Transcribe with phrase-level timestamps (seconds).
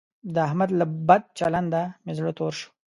[0.33, 2.69] د احمد له بد چلنده مې زړه تور شو.